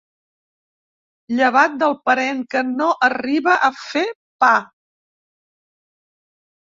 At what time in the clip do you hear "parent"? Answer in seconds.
2.09-2.39